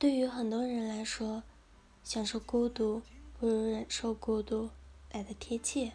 [0.00, 1.42] 对于很多人来说，
[2.04, 3.02] 享受孤独
[3.36, 4.70] 不如忍受孤独
[5.10, 5.90] 来的贴切，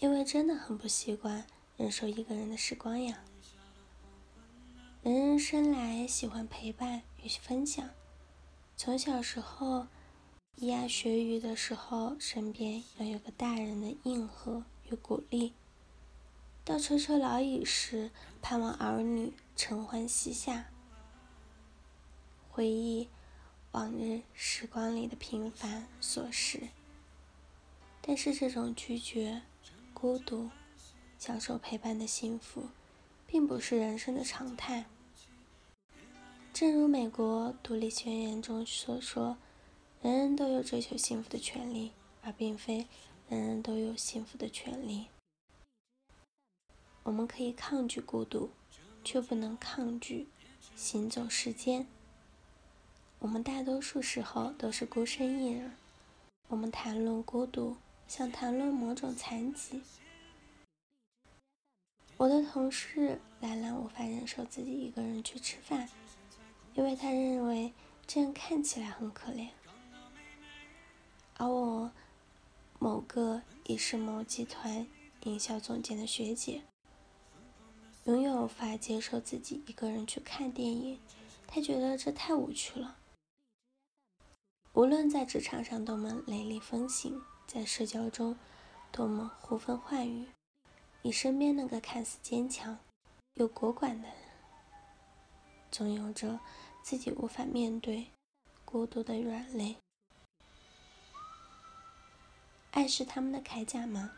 [0.00, 1.44] 因为真的很不习惯
[1.76, 3.22] 忍受一个人的时光呀。
[5.02, 7.90] 人人生来喜欢陪伴与分享，
[8.74, 9.86] 从小时候
[10.56, 15.52] 咿呀学语的时候，身边要有个大人的应和与鼓励；
[16.64, 18.10] 到垂垂老矣时，
[18.40, 20.70] 盼望儿女承欢膝下，
[22.52, 23.08] 回忆
[23.72, 26.68] 往日时光里的平凡琐事。
[28.00, 29.42] 但是这种拒绝、
[29.92, 30.50] 孤独、
[31.18, 32.68] 享受陪伴的幸福。
[33.32, 34.84] 并不是人生的常态。
[36.52, 39.38] 正如美国独立宣言中所说
[40.02, 42.86] ：“人人都有追求幸福的权利，而并非
[43.30, 45.06] 人人都有幸福的权利。”
[47.04, 48.50] 我们可以抗拒孤独，
[49.02, 50.28] 却不能抗拒
[50.76, 51.86] 行走世间。
[53.22, 55.70] 我们大多数时候都是孤身一人。
[56.48, 57.76] 我们谈论孤独，
[58.08, 59.80] 像谈论某种残疾。
[62.16, 65.88] 我的同事兰兰无法忍受自己一个人去吃饭，
[66.74, 67.72] 因为她认为
[68.08, 69.50] 这样看起来很可怜。
[71.36, 71.92] 而我
[72.80, 74.84] 某个已是某集团
[75.22, 76.62] 营销总监的学姐，
[78.02, 80.98] 永远无法接受自己一个人去看电影，
[81.46, 82.96] 她觉得这太无趣了。
[84.74, 88.38] 无论在职场上多么雷厉风行，在社交中
[88.90, 90.28] 多么呼风唤雨。
[91.02, 92.78] 你身边那个看似坚强
[93.34, 94.16] 又果敢的人，
[95.70, 96.40] 总有着
[96.82, 98.06] 自己无法面对
[98.64, 99.76] 孤独的软肋。
[102.70, 104.12] 爱是他们的铠甲吗？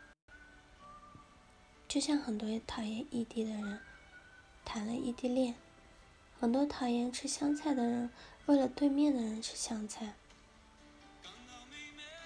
[1.85, 3.81] 就像很多讨厌异地的人
[4.63, 5.55] 谈了异地恋，
[6.39, 8.09] 很多讨厌吃香菜的人
[8.45, 10.15] 为了对面的人吃香菜。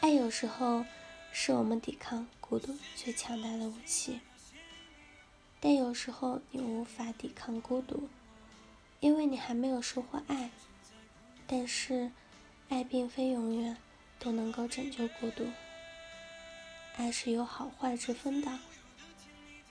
[0.09, 0.87] 爱有时候
[1.31, 4.19] 是我们抵抗孤独最强大的武器。
[5.59, 8.09] 但有时候你无法抵抗孤独，
[9.01, 10.49] 因为你还没有收获爱。
[11.45, 12.09] 但是，
[12.69, 13.77] 爱并非永远
[14.17, 15.45] 都能够拯救孤独。
[16.95, 18.59] 爱是有好坏之分的。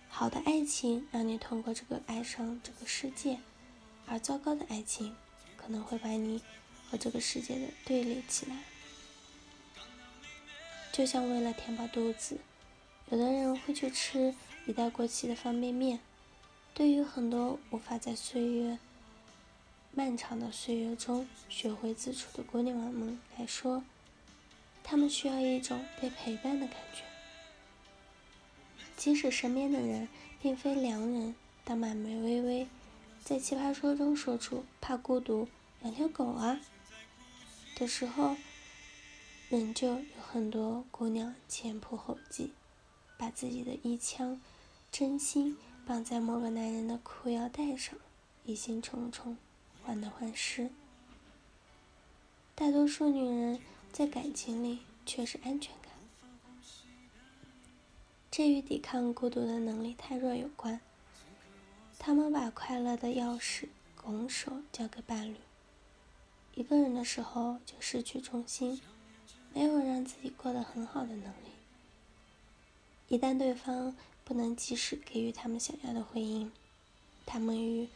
[0.08, 3.40] 好的爱情让你通过这个爱上这个世界，
[4.06, 5.16] 而糟糕的爱情
[5.56, 6.40] 可能会把你
[6.88, 8.54] 和这个世界的对立起来。
[10.98, 12.38] 就像为了填饱肚子，
[13.08, 14.34] 有的人会去吃。
[14.66, 16.00] 一袋过期的方便面，
[16.74, 18.80] 对于很多无法在岁月
[19.92, 23.84] 漫长的岁月中学会自处的姑娘们来说，
[24.82, 27.04] 她们需要一种被陪伴的感觉。
[28.96, 30.08] 即使身边的人
[30.42, 32.66] 并非良人，当满眉微微
[33.22, 35.46] 在奇葩说中说出“怕孤独，
[35.84, 36.58] 养条狗啊”
[37.78, 38.36] 的时候，
[39.48, 42.52] 仍旧有很多姑娘前仆后继，
[43.16, 44.40] 把自己的一腔。
[44.90, 47.94] 真心绑在某个男人的裤腰带上，
[48.44, 49.36] 疑心重重，
[49.84, 50.70] 患得患失。
[52.54, 53.60] 大多数女人
[53.92, 55.92] 在感情里缺失安全感，
[58.30, 60.80] 这与抵抗孤独的能力太弱有关。
[61.98, 65.36] 她们把快乐的钥匙拱手交给伴侣，
[66.54, 68.80] 一个人的时候就失去重心，
[69.52, 71.48] 没有让自己过得很好的能力。
[73.08, 76.52] 一旦对方，不能及时给予他们想要的回应，
[77.24, 77.88] 他们与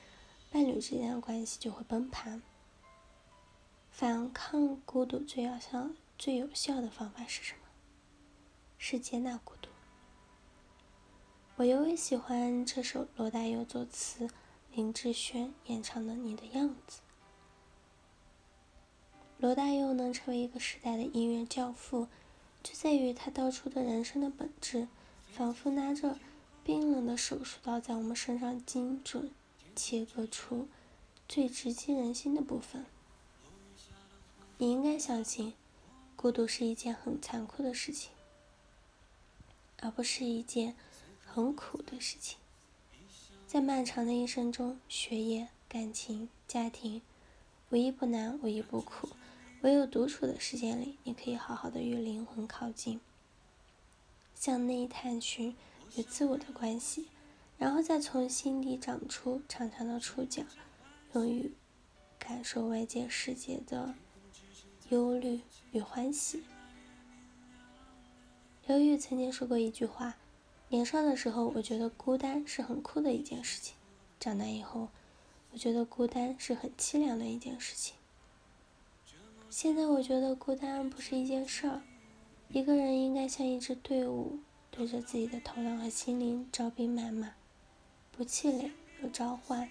[0.51, 2.43] 伴侣之间的关系就会崩盘。
[3.91, 7.61] 反抗孤独最有效、最有效的方法是什么？
[8.79, 9.69] 是接纳孤独。
[11.57, 14.29] 我尤为喜欢这首罗大佑作词、
[14.73, 17.01] 林志炫演唱的《你的样子》。
[19.43, 22.07] 罗大佑能成为一个时代的音乐教父，
[22.63, 24.87] 就在于他道出的人生的本质。
[25.33, 26.17] 仿佛拿着
[26.63, 29.33] 冰冷的手术刀，在我们身上精准
[29.75, 30.69] 切割出
[31.29, 32.87] 最直击人心的部分。
[34.59, 35.55] 你应该相信，
[36.15, 38.12] 孤独是一件很残酷的事情，
[39.81, 40.77] 而不是一件
[41.27, 42.38] 很苦的事情。
[43.49, 47.03] 在漫长的一生中，学业、感情、家庭，
[47.71, 49.09] 无一不难，无一不苦。
[49.62, 53.00] 唯有独处的时间里，你可以好好的与灵魂靠近。
[54.35, 55.56] 向内探寻
[55.97, 57.06] 与自我的关系，
[57.59, 60.43] 然后再从心底长出长长的触角，
[61.12, 61.53] 用于
[62.19, 63.94] 感受外界世界的
[64.88, 66.43] 忧虑与欢喜。
[68.67, 70.17] 刘宇曾经说过一句话
[70.70, 73.76] ：“年少的时候，我觉得孤单是很酷的一件事情；
[74.19, 74.88] 长大以后，
[75.53, 77.94] 我觉得孤单是很凄凉的一件事情。”
[79.52, 81.82] 现在我觉得孤单不是一件事儿，
[82.49, 84.38] 一个人应该像一支队伍，
[84.70, 87.34] 对着自己的头脑和心灵招兵买马，
[88.12, 88.72] 不气馁，
[89.02, 89.69] 有召唤，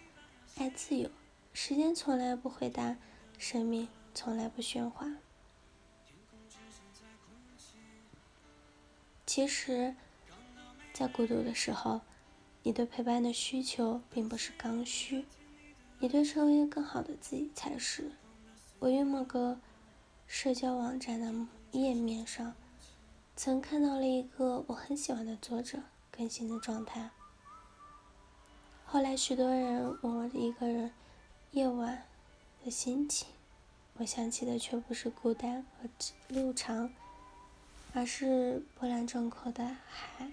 [0.56, 1.10] 爱自由。
[1.52, 2.96] 时间从来不回答，
[3.40, 5.16] 生命从来不喧哗。
[9.26, 9.96] 其实，
[10.94, 12.02] 在孤独的时候，
[12.62, 15.26] 你对陪伴的需求并不是刚需，
[15.98, 18.12] 你对成为更好的自己才是。
[18.78, 19.60] 我约莫个
[20.34, 21.30] 社交网站的
[21.74, 22.56] 页面上，
[23.36, 25.80] 曾看到了一个我很喜欢的作者
[26.10, 27.10] 更新的状态。
[28.86, 30.94] 后来，许多人问我一个人
[31.52, 32.06] 夜晚
[32.64, 33.28] 的心情，
[33.98, 35.90] 我想起的却不是孤单和
[36.30, 36.90] 路长。
[37.94, 40.32] 而是波澜壮阔的海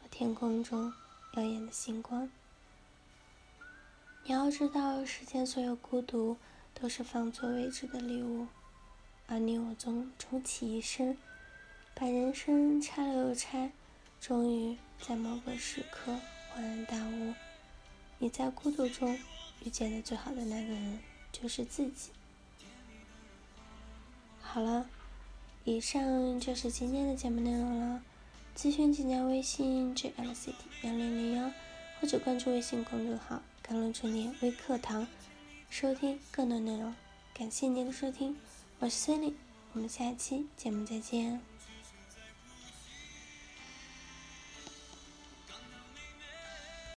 [0.00, 0.92] 和天空中
[1.34, 2.30] 耀眼的星光。
[4.22, 6.36] 你要知道，世间所有孤独
[6.72, 8.46] 都是放作未知的礼物，
[9.26, 11.16] 而你我中终其一生，
[11.94, 13.70] 把人生拆了又拆，
[14.20, 16.12] 终于在某个时刻
[16.54, 17.34] 恍然大悟：
[18.18, 19.18] 你在孤独中
[19.64, 20.98] 遇见的最好的那个人，
[21.32, 22.10] 就是自己。
[24.40, 24.88] 好了。
[25.68, 28.00] 以上就是今天的节目内容了。
[28.56, 31.50] 咨询请加微信 jlcd 幺零零幺，
[32.00, 35.08] 或者关注微信公众号“甘露春年微课堂”，
[35.68, 36.94] 收听更多内容。
[37.34, 38.36] 感谢您的收听，
[38.78, 39.34] 我是森林
[39.72, 41.40] 我们下期节目再见。